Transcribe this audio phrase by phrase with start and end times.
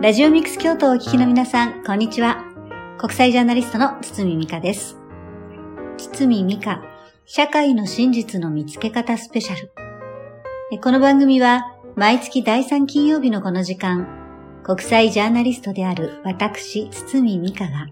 [0.00, 2.42] ラジオミックス京都をお聞きの皆さん、こんにちは。
[2.96, 4.96] 国際ジャーナリストの堤美香です。
[5.98, 6.82] 堤美香、
[7.26, 9.70] 社会の真実の見つけ方スペシャル。
[10.80, 14.08] この番組は、毎月第3金曜日のこの時間、
[14.62, 17.88] 国際ジャーナリストである私、堤美香が、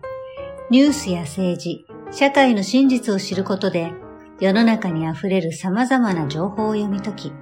[0.71, 3.93] ニュースや政治、社会の真実を知ることで、
[4.41, 7.33] 世の中に溢れる様々な情報を読み解き、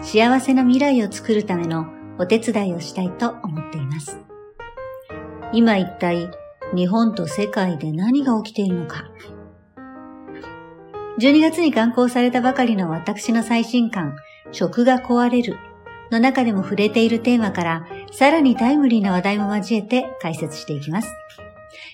[0.00, 4.18] 幸せな未来を作るためのお手伝いをしたいと思っています。
[5.52, 6.30] 今一体
[6.74, 9.04] 日本と世界で何が起きているのか。
[11.20, 14.14] 12月に刊行されたばかりの私の最新刊、
[14.52, 15.56] 食が壊れる
[16.10, 21.12] の中でも触れているテーマから、さらにタイムリーな話題も交えて解説していきます。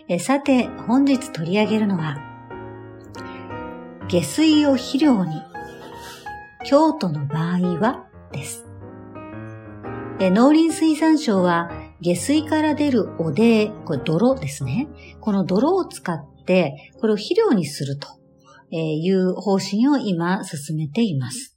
[0.08, 2.18] えさて、本日取り上げるのは、
[4.08, 5.42] 下水を肥料に、
[6.66, 8.63] 京都の場合はです。
[10.30, 14.88] 農林水産省は下水から出るおでこれ泥ですね。
[15.20, 18.08] この泥を使って、これを肥料にすると
[18.70, 21.53] いう方針を今進めています。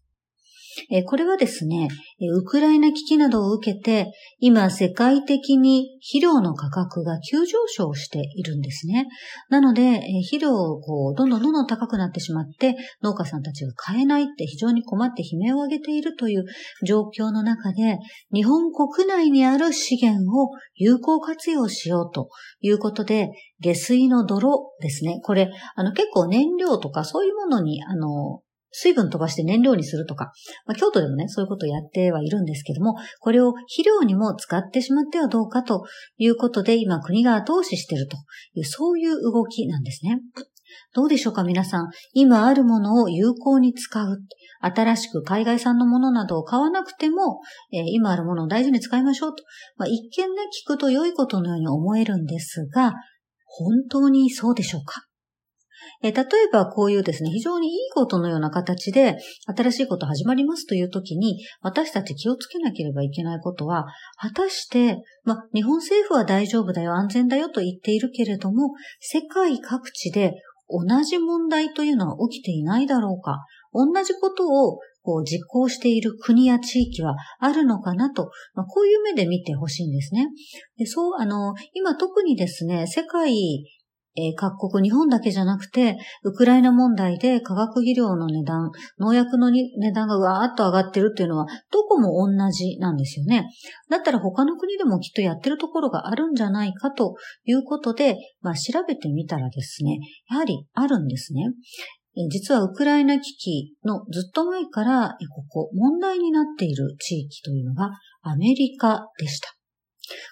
[1.06, 1.88] これはですね、
[2.34, 9.08] ウクライナ危機などを受けて、今世界的に肥料の価格が急上昇しているんですね。
[9.50, 16.46] なので、肥料をこうどんどんどんどん高くなってしまって、農家さんたちが買えないって非常に困って悲鳴を上げているという
[16.86, 17.98] 状況の中で、
[18.34, 22.30] 日本国内にある資源を有効活用しようと
[22.62, 25.20] いうことで、下水の泥ですね。
[25.24, 28.42] これ、あの結構燃料とかそういうものに、あの、
[28.80, 30.32] 水分飛ばして燃料にするとか、
[30.68, 35.84] まあ、京都でもね、そういうことをやってはいるんですけども、これを肥料にも使ってしまってはどうかと
[36.18, 38.18] いうことで、今国が後押ししていると
[38.54, 40.20] いう、そういう動きなんですね。
[40.94, 41.90] どうでしょうか皆さん。
[42.14, 44.20] 今あるものを有効に使う。
[44.62, 47.40] 新しく海外産のものなどを買わなくても、
[47.72, 49.44] えー、今あるものを大事に使いましょうと。
[49.78, 52.94] まあ、一見ね、聞くと良いことのように思えるんですが、
[53.46, 55.02] 本当にそうでしょうか？
[56.04, 63.86] え例えばこういうですね、非常にいいことのような形で新しいこと始まりますという時に、私たち気をつけなければいけないことは、
[64.18, 70.34] 果たして、ま、日本政府は大丈夫だよ、安全だよと言っているけれども、世界各地で
[70.70, 80.28] 同じ問題というのは起きていないだろうか、同じことをこう実行している国や地域はあるのかなと、まあ、こういう目で見てほしいんですね。
[80.78, 83.64] でそう、あの、今特にですね、世界
[84.18, 93.48] えー、各国、日本だけじゃなくて、ウクライナ問題で化学肥料の値段、農薬の値段がわーっと上がってるっていうのは、どこも同じなんですよね。
[93.90, 100.00] だったら他の国でもきっとやってるところがあるんじゃないかということで、まあ、調べてみたらですね、
[100.32, 101.52] やはりあるんですね。
[102.32, 107.92] 実はウクライナ危機のずっと前から、ここ問題になっている地域というのが
[108.24, 109.57] アメリカでした。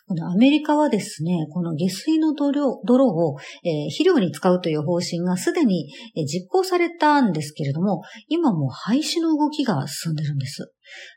[0.07, 5.91] このアメリカはですね、この下水の泥泥を、えー、肥料に使うという方針がすでに、
[6.25, 10.71] 実行されたんですけれども、今も廃止の動きが進んでるんです。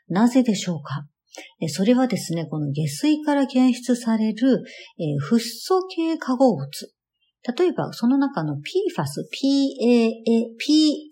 [0.07, 1.05] なぜでしょうか？
[1.69, 4.63] それはですね、この下水から検出される、
[4.99, 6.67] えー、フッ素系化合物。
[7.57, 9.05] 例えば、その中の PFAS、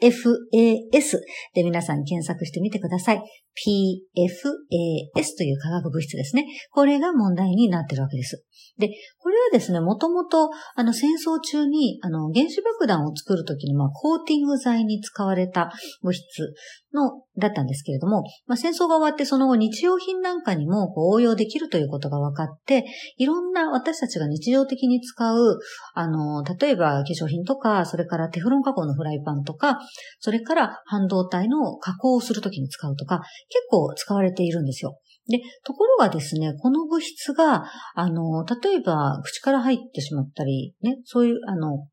[0.02, 1.20] PFAS
[1.54, 3.22] で皆さん検索してみてください。
[3.66, 6.46] PFAS という化学物質ですね。
[6.72, 8.44] これが問題になっているわけです。
[8.78, 15.72] で、これはですね、もともと、あの、戦争中に、あの、原子爆弾を作るときに、まあ、コーティング剤に使われた
[16.04, 16.54] 物質
[16.94, 22.86] の、だったんですけれども、まあ、戦争が終わってその後日用品なんかにもこう応用できるということが分かって、
[23.18, 25.60] いろんな私たちが日常的に使う、
[25.94, 29.80] あの、例えば化粧品とか、それからテフロン加工のフライパンとか、
[30.20, 35.00] それから半導体の加工をするときに使うとか、結構使われているんですよ。
[35.30, 37.66] で、ところがですね、この物質が、
[37.96, 41.88] あの、例えば口から入ってしまったり、ね、そういう、あの、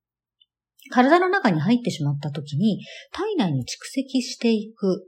[0.90, 2.80] 体の中に入ってしまった時に、
[3.12, 5.06] 体内に蓄積していく、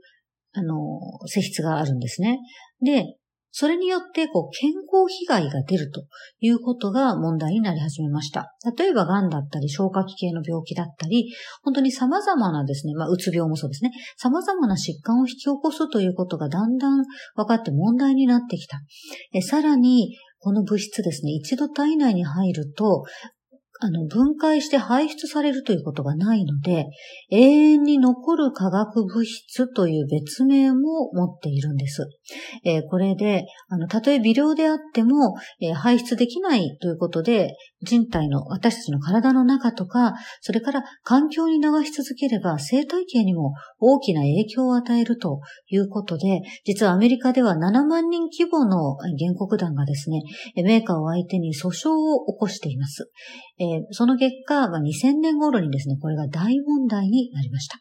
[0.53, 2.39] あの、性質があるんですね。
[2.81, 3.17] で、
[3.59, 6.05] それによって、こう、健康被害が出ると
[6.41, 8.53] いうことが問題になり始めました。
[8.77, 11.33] 例えば、癌だったり、消化器系の病気だったり、
[11.63, 17.03] 本当に様々なですね、まあ、うつ病もそうですね、様々な疾患を引き起こすということがだんだん
[17.35, 18.79] 分かって問題になってきた。
[19.33, 23.05] えさらに、この物質ですね、一度体内に入ると、
[23.79, 26.87] あの、分解して排出されるということがないので、
[27.29, 27.41] 永
[27.73, 32.07] 遠に残る化学物質という別名も持っているんです。
[32.63, 50.23] えー、これで、あの、たとえ微量であっても、えー、排出できないということで、人体の、私たちの体の中とか、それから環境に流し続ければ生態系にも大きな影響を与えるということで、実はアメリカでは7万人規模の原告団がですね、
[50.55, 53.11] メーカーを相手に訴訟を起こしています。
[53.59, 57.77] え、えその結果、ま、2000年頃にですね、これが大問題になりました。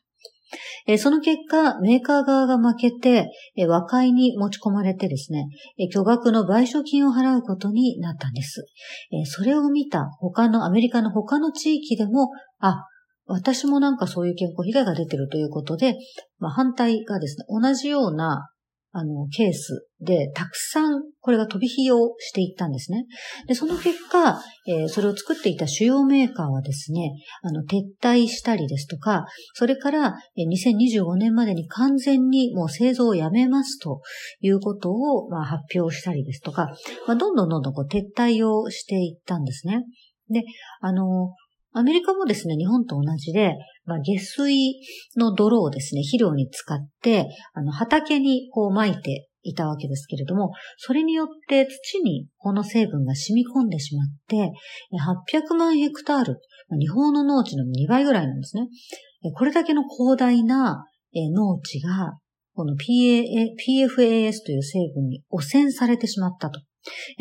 [0.86, 5.48] え、その結果、メーカー側が負けて、え、和解に持ち込まれてですね、
[5.78, 8.64] え巨額の賠償金を払うことになったんです。
[9.12, 12.30] えそれを見た他の、アメリカの他の地域でも、
[12.60, 12.84] あ、
[13.26, 15.96] 私もなんかそういう健康被害が出てるということで、
[16.38, 18.48] まあ、反対がですね、同じような
[18.98, 23.04] あの、ケースで、たくさん、これが飛び火をしていったんですね。
[23.46, 27.12] で、その結果、えー、それを作っていた主要メーカーはですね、
[27.42, 34.00] あの、撤退したりですとか、それから、え、2025年までに完全にもう製造をやめますと
[34.40, 36.70] いうことを、まあ、発表したりですとか、
[37.06, 39.84] まあ、どんどんどんどんこう撤退をしていったんですね。
[40.30, 40.42] で、
[40.80, 41.34] あの、
[41.72, 43.52] アメリカもですね、日本と同じで、
[43.86, 44.74] まあ、下水
[45.16, 54.52] の泥をですね、肥料に使って、あの、畑にこう撒いていたわけですけれども、それによって土にこの成分が染み込んでしまって、
[55.32, 56.40] 800万ヘクタール、
[56.78, 58.68] 日本の農地の2倍ぐらいなんですね。
[59.34, 60.84] これだけの広大な
[61.14, 62.18] 農地が、
[62.54, 66.60] この PFAS という成分に汚染されてしまったと。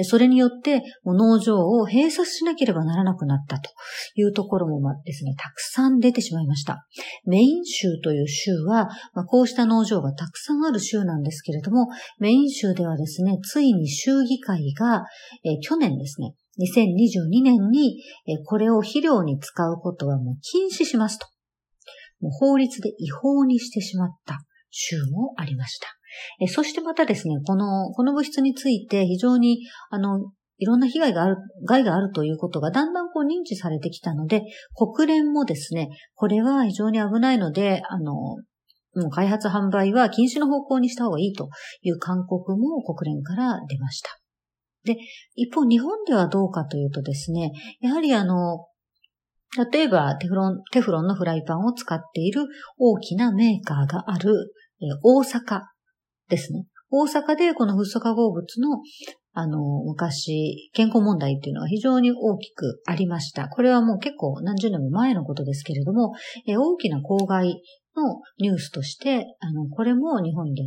[0.03, 3.71] それによって、農場を閉鎖しなければならなくなったと
[4.15, 6.85] いうところもですね、たくさん出てしまいました。
[7.25, 8.89] メイン州という州は、
[9.27, 11.87] こうした農場がたくさんある州なんですけれども、
[12.19, 15.05] メイン州ではですね、ついに州議会が、
[15.61, 18.01] 去年ですね、2022年に、
[18.45, 21.27] これを肥料に使うことはもう禁止しますと。
[22.21, 24.39] もう法律で違法にしてしまった
[24.69, 25.87] 州もありました。
[26.41, 29.59] えそしてまたですね、この、この物質について非常に、
[29.89, 41.49] あの、いろんな被害がある、害があるということがだんだんこう認知されてきたので、国連もですね、これは非常に危ないので、あの、もう開発販売は禁止の方向にした方がいいと
[41.81, 44.09] いう勧告も国連から出ました。
[44.85, 44.97] で、
[45.35, 47.51] 一方日本ではどうかというとですね、
[47.81, 48.67] やはりあの、
[49.71, 52.45] 例えばテフロン、テフロンのフライパンを使っている
[52.77, 55.61] 大きなメーカーがある、え大阪
[56.29, 56.65] ですね。
[56.89, 58.79] 大阪でこのフッ素化合物の
[59.37, 63.49] あの、昔、健康問題っていうのは非常に大きくありました。
[63.49, 66.13] これはもう結構何十年も前のことですけれども、
[66.47, 67.61] え大きな公害
[67.97, 70.61] のニュースとして、あの、これも日本で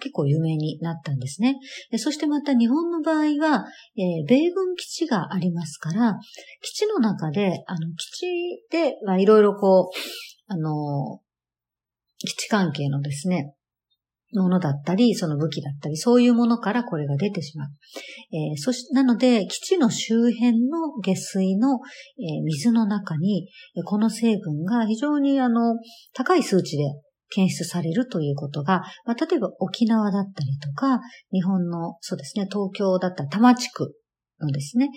[0.00, 1.56] 結構有名になったんですね。
[1.96, 3.64] そしてまた日本の場合は、
[3.96, 6.14] えー、米軍基地がありますから、
[6.60, 8.26] 基地の中で、あの、基地
[8.70, 9.96] で、まあ、いろいろこう、
[10.46, 11.20] あの、
[12.18, 13.54] 基地関係のですね、
[14.34, 17.68] ものだったり、その武器だったり、そういうものからこれが出てしまう。
[18.32, 23.48] えー、そし、なので、基地の周辺の下水の、えー、水の中に、
[23.84, 25.76] この成分が非常にあの、
[26.14, 26.84] 高い数値で
[27.30, 31.00] 検出されるということが、まあ、例えば沖縄だったりとか、
[31.32, 33.94] 日本の、そうですね、東京だったら多摩地区
[34.40, 34.88] のですね、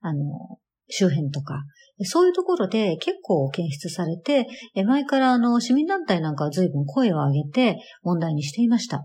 [0.00, 0.58] あの、
[0.88, 1.62] 周辺とか、
[2.04, 4.46] そういうところで結構検出されて、
[4.86, 9.04] 前からあの市民団体なんかは随分声を上げて問題にしていました。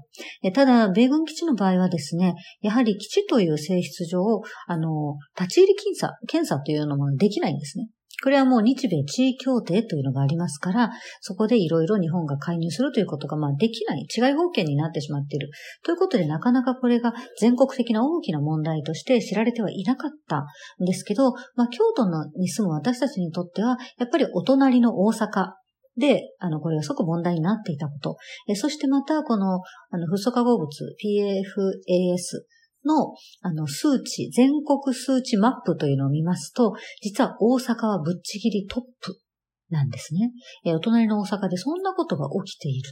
[0.54, 4.20] ただ、米軍基地の場合はですね、やはり基地という性質上、
[4.68, 7.90] あの、立ち入り検査、検査というのもできないんですね。
[8.24, 10.92] これはもう日米地位協定というのがありますから、
[11.22, 15.50] そこでいろいろ日本が介入するということがまあできない、違い法権になってしまっている。
[15.84, 20.46] ということでなかなかこれが全国的な大きな問題として知られてはいなかった
[20.82, 25.54] んですけど、まあ京都のに住む私たちにとっては、やっぱりお隣の大阪
[25.98, 28.18] で、あの、これが即問題になっていたこと。
[28.50, 32.44] えそしてまた、この、あの、フッ素化合物、PFAS
[32.86, 39.20] の、あの、数値、全国数値マップというのを見ますと、実は大阪はぶっちぎりトップ
[39.70, 40.32] なんですね。
[40.64, 42.92] えお隣の大阪でそんなことが起きている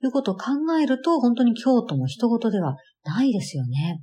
[0.00, 4.02] ということを考えると、本当に京都も人事ではないですよね。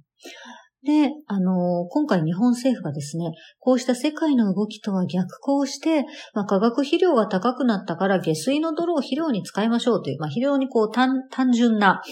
[0.86, 12.04] で、あの、今回日本政府がですね、こうした世界の動きとは逆行して、まあ、化学肥料が高くなったから下水の泥を肥料に使いましょうという、まあ、非常にこう単純な、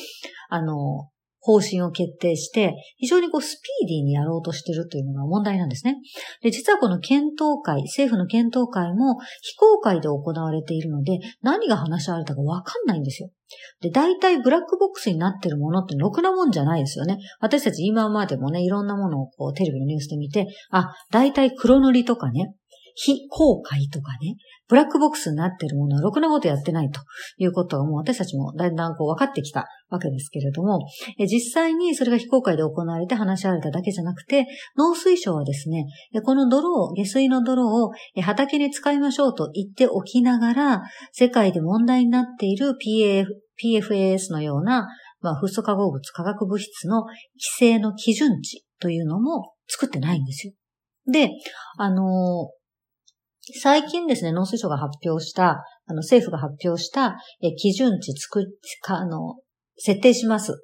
[0.50, 1.10] あの、
[1.44, 5.98] 方針を決定して、非常にこうスピーディーにやろうとしてるというのが問題なんですね。
[6.42, 13.30] で、実はこの検討会、政府の検討会も非公開で行われているので、何が話し合われたかわかんないんですよ。
[13.82, 17.18] で、大体ブラックボックスになってるものってろくなもんじゃないですよね。
[17.42, 22.56] 私たち今までもね、いろんなものをこうテレビのニュースで見て、あ、大体黒塗りとかね、
[22.96, 24.36] 非公開とかね、
[24.68, 27.02] ブラックボックスになっているものはろくなことやってないと
[27.38, 30.80] いうことがもう私たちもだんだんこう分かってきたわけですけれども、
[31.20, 34.46] 実際にそれが非公開で行われて話し合われただけじゃなくて、
[34.78, 35.86] 農水省はですね、
[36.24, 40.82] この泥を、下水の泥を畑に使いましょうと言っておきながら、
[41.12, 43.26] 世界で問題になっている PAF
[43.62, 44.88] PFAS のような、
[45.22, 47.14] まあ、フッ素化合物、化学物質の規
[47.58, 50.54] 制の基準値というのも作ってないんですよ。
[51.10, 51.30] で、
[51.78, 52.63] あのー、
[53.52, 58.46] 最近ですね、農水省が発表した、あの、政府が発表した、え、基準値作っ、
[58.82, 59.36] か、あの、
[59.76, 60.64] 設定します。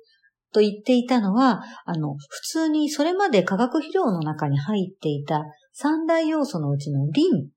[0.54, 5.44] と言っていたのは、あの、普通にそれまで化学肥料の中に入っていた
[5.74, 7.50] 三大要素のうちのリン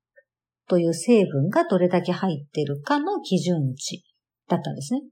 [0.69, 4.03] という成分がどれだけ入っているかの基準値
[4.49, 5.03] だったんですね。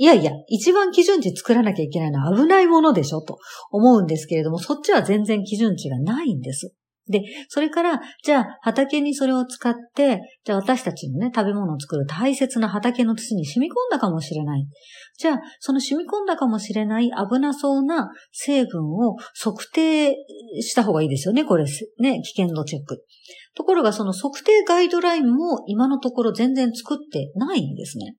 [0.00, 3.38] いやいや、一番基準値作らなきゃいけないのは危ないものでしょと
[3.72, 6.72] 思うんですけれども、そっちは全然基準値がないんです。
[7.10, 14.66] で、それから、じゃあ畑にそれを使って、じゃあ私たちのね、食べ物を作る大切な畑の土に染み込んだかもしれない。
[15.16, 20.14] じゃあ、その染み込んだかもしれない危なそうな成分を測定
[20.60, 21.64] した方がいいですよね、これ。
[21.98, 23.04] ね、危険度チェック。
[23.54, 28.16] ところが、その測定ガイドラインも今のところ全然作ってないんですね。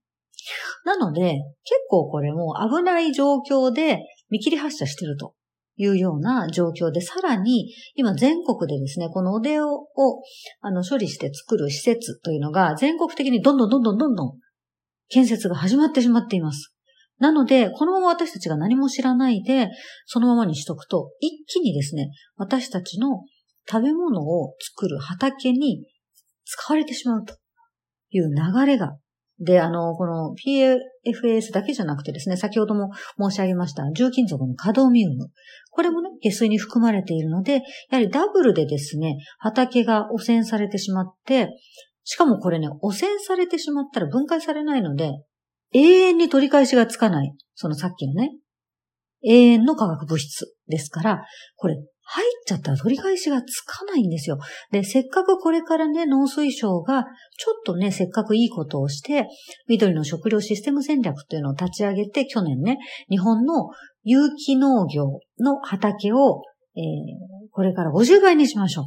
[0.84, 1.22] なので、
[1.64, 5.34] 結構これも危ない状況で見切り発車してると
[5.82, 9.88] いうような状況で、さらに今全国でですね、このおでをを
[10.60, 14.34] あの処理して作る施設というのが全国的にどんどんどんどんどんどん
[15.08, 16.76] 建設が始まってしまっています。
[17.18, 19.70] なので、このまま私たちが何も知らないで、
[20.06, 23.24] そのままにしとくと、一気にですね、私たちの
[23.70, 25.86] 食べ物を作る畑に
[26.44, 27.38] 使われてしまうと
[28.10, 28.98] いう流れが
[29.40, 35.30] で、あの、この PFAS だけじゃなくてですね、先ほども申し上げました重金属のカドミウム。
[35.72, 41.50] これもね、下水に含まれているので、やはりダブルでですね、畑が汚染されてしまって、
[42.04, 45.14] しかもこれね、汚染されてしまったら分解されないので、
[45.74, 47.32] 永遠に取り返しがつかない。
[47.56, 48.32] そのさっきのね、
[49.24, 51.78] 永遠の化学物質ですから、これ
[52.12, 54.40] 入っちゃったら取り返しがつかないんですよ。
[54.72, 57.04] で、せっかくこれからね、農水省が、
[57.38, 59.28] ちょっとね、せっかくいいことをして、
[59.68, 63.70] 緑の食料システム戦略というのを立ち上げて、去年ね、日本の
[64.04, 66.42] 有機農業の畑を、
[66.76, 66.84] えー、
[67.52, 68.86] これから50倍にしましょう。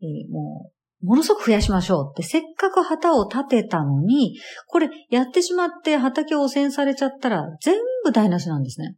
[0.00, 0.70] えー、も
[1.02, 8.94] う、ものすごく増やしましょうって、せっかく旗を立てたのに、これやってしまって畑を汚染されちゃったら全部台無しなんですね。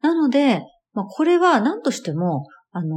[0.00, 2.96] なので、まあ、これは何としても、あの、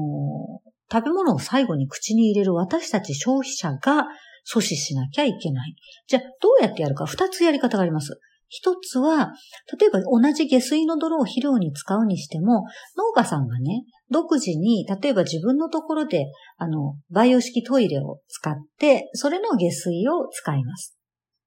[0.92, 4.06] 食べ物を最後に口に入れる私たち消費者が
[4.48, 5.76] 阻止しなきゃいけない。
[6.08, 8.20] じゃあ、どうやってやるか、二つやり方があります。
[8.50, 9.34] 一つは、
[9.80, 16.26] 例えば同じ下水の泥を肥料に使うにしても、農家さんがね、独自に、例えば自分のところで、
[16.58, 20.96] あの、培養式トイレを使って、それの下水を使います。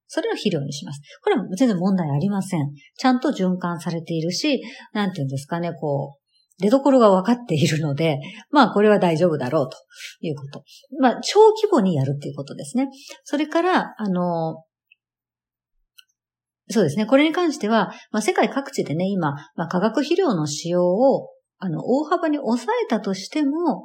[0.09, 1.01] それを肥料にします。
[1.23, 2.73] これは全然問題ありません。
[2.97, 4.61] ちゃんと循環されているし、
[4.93, 6.26] なんていうんですかね、こう、
[6.59, 8.19] 出所が分かっているので、
[8.51, 9.77] まあこれは大丈夫だろうと
[10.21, 10.65] いうこと。
[11.01, 12.89] まあ小規模にやるっていうことですね。
[13.25, 14.65] それから、あの、
[16.69, 17.07] そうですね。
[17.07, 23.85] これに関しては、まあ、世界各地でね、今、まあ、化学肥料の使用を、あの、大幅に抑えたとしても、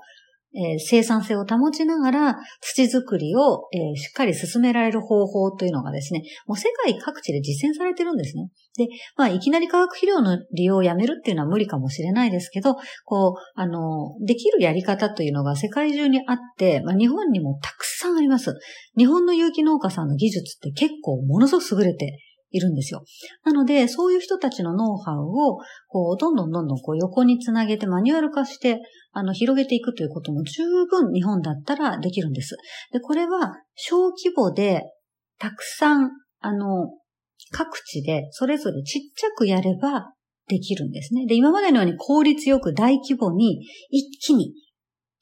[0.54, 8.50] えー、生産性を保ちながら土作りを、えー、しっかり進められる方法というのがですね、もう世界各地で実践されてるんですね。
[8.78, 18.54] で、まあ、いきなり化学肥料の利用をやめるっていうのは無理かもしれないですけど、こう、あの、できるやり方というのが世界中にあって、まあ、日本にもたくさんあります。
[18.98, 22.20] 日本の有機農家さんの技術って結構ものすごく優れて
[22.52, 23.04] いるんですよ。
[23.44, 28.80] なので、そういう人たちのノウハウを、こう、どんどんどんどんこう横につなげてマニュアル化して、
[29.14, 32.58] あの、広げていくということも十分日本だったらできるんです。
[32.92, 34.84] で、これは小規模で、
[35.40, 36.92] たくさん、あの、
[37.52, 40.14] 各地でそれぞれちっちゃくやれば
[40.48, 41.26] できるんですね。
[41.26, 44.54] で、今までのように効率よく大規模に一気に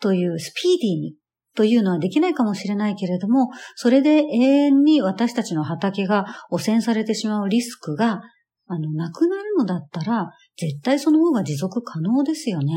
[0.01, 1.15] というスピーディーに
[1.55, 8.21] というのはできないかもしれないけれども、それで永遠に私たちの畑が汚染されてしまうリスクが、
[8.67, 10.27] あの、なくなるのだったら、
[10.57, 12.73] 絶対その方が持続可能ですよね。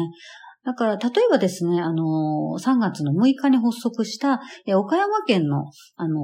[0.65, 4.41] だから、例えばですね、あの、3月の6日に発足した、
[4.77, 6.21] 岡山県の、あの、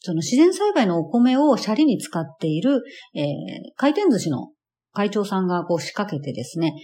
[0.00, 2.82] その自然栽培のお米をシャリに使っている、
[3.14, 3.24] えー、
[3.76, 4.48] 回転寿司の
[4.92, 6.74] 会長さんがこう仕掛けてですね、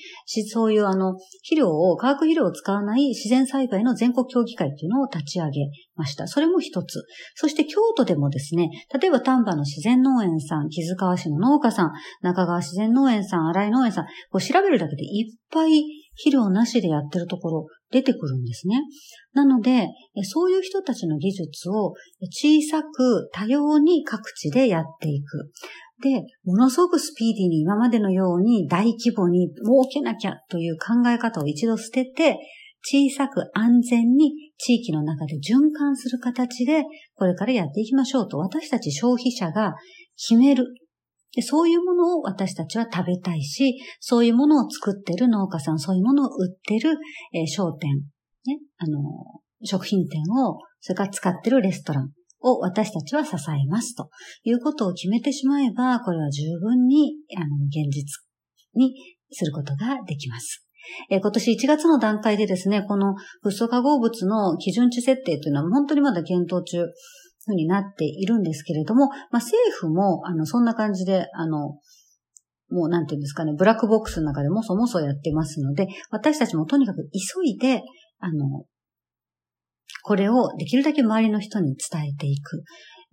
[0.53, 6.29] そういうあの、肥料を、化学肥料を使わない自然栽培の全国協議会っていうのを立ち上げました。
[6.29, 7.05] それも一つ。
[7.35, 8.71] そして京都でもですね、
[9.01, 18.81] 例えば丹波の自然農園さん、木津川市の農家さん、中川自然農園さん、荒井農園さん、こう調べるだけでいっぱい肥料なしでやってるところ出てくるんですね。
[19.33, 19.89] なので、
[20.25, 21.93] そういう人たちの技術を
[22.31, 25.51] 小さく多様に各地でやっていく。
[26.03, 32.39] で、ものすごくスピーディーに今までのように大規模に儲けなきゃという考え方を一度捨てて、
[32.89, 36.85] 小さく安全に地域の中で循環する形で
[37.17, 39.75] これからやっていきましょうと私たち消費者が
[40.17, 40.67] 決める。
[41.37, 46.97] でそういうものを私たちは食べたいし、そういうものを作ってる農家さん、そういうものを売ってる、
[47.35, 47.91] えー、商店、
[48.47, 49.01] ね、あの、
[49.63, 52.09] 食品店を、それから使ってるレストラン
[52.41, 54.09] を私たちは支えますと
[54.45, 58.07] いうことを決めてしまえば、これは十分に、あの、現実
[58.75, 58.95] に
[59.31, 60.67] することができます。
[61.11, 66.87] え今年1月の段階でですね、このフッ素化合物の基準値設定というのは本当にまだ検討中
[67.47, 71.79] ふうになっているんですけれども、まあ、政府も、あの、そんな感じで、あの、
[72.69, 77.83] もうなんていうんですかね、ブラックボックスの中でもそもそやってますので、私たちもとにかく急いで、
[78.19, 78.65] あの、
[80.03, 82.63] これをできるだけ周りの人に伝えていく。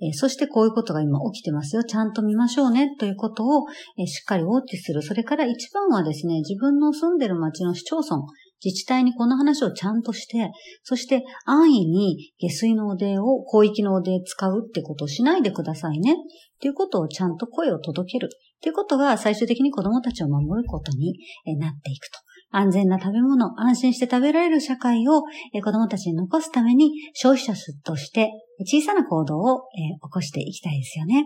[0.02, 1.84] えそしてこういうことが今起きてますよ。
[1.84, 2.96] ちゃんと見ましょうね。
[2.98, 3.66] ということを、
[3.98, 5.02] えしっかりウォッチする。
[5.02, 8.24] それから一番はですね、自分の住んでる町の市町村、
[8.64, 10.52] 自治体にこの話をちゃんとして、
[10.84, 16.14] そして安易に下水のおでを、広域のおで使うってことをしないでくださいね。
[16.14, 16.16] っ
[16.60, 18.28] ていうことをちゃんと声を届ける。
[18.28, 18.30] っ
[18.62, 21.18] ていうことが最終的に子供たちを守ることに
[21.58, 22.20] なっていくと。
[22.56, 27.54] 安全な食べ物、安心して食べられる社会を子供たちに残すために消費者
[27.84, 28.30] として
[28.60, 31.26] 小さな行動を起こしていきたいですよね。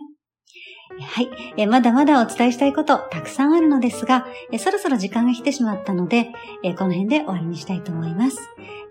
[0.99, 1.21] は
[1.57, 4.25] い、まだまだお伝えしたいことたくさんあるのですが、
[4.57, 6.31] そろそろ時間が来てしまったので、
[6.77, 8.39] この辺で終わりにしたいと思います。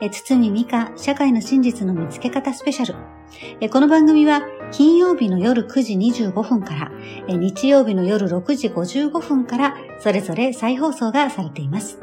[0.01, 3.71] え堤美香社会の真実の見つけ方スペシャル。
[3.71, 6.93] この番組は金曜日の夜9時25分から、
[7.29, 11.99] 日曜日の夜6時55分からそれぞれ再放送がされています。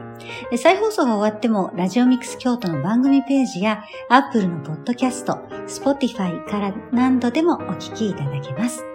[0.58, 8.93] 再放送が終わっても、ラジオミックス京都の番組ページや、Apple のポッドキャスト、Spotify から何度でもお聞きいただけます。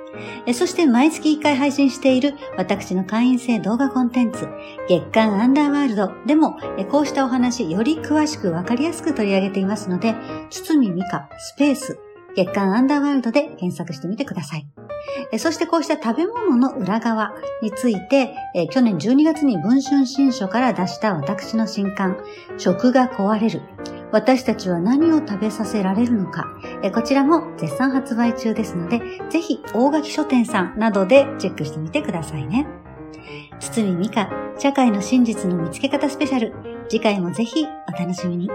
[0.52, 4.48] そして毎月1回配信している私の会員制動画コンテンツ、
[4.88, 6.58] 月刊アンダーワールドでも
[6.90, 10.14] こうしたお話より詳しくわかりやすく取り上げていますので、
[10.50, 11.98] 堤美香スペース
[12.36, 14.66] 月刊アンダーワールドで検索してみてください。
[15.38, 18.34] そしてこうした食べ物の裏側について、
[18.70, 22.18] 去年12月に文春新書から出した私の新刊、
[22.58, 23.62] 食が壊れる。
[24.10, 26.44] 私たちは何を食べさせられるのか、
[26.94, 32.66] こちらも絶賛発売中ですので、ぜひ大垣書店さんなどでチェックしてみてくださいね。
[33.60, 36.54] 堤美香、社会の真実の見つけ方スペシャル。
[36.88, 38.50] 次回もぜひお楽しみに。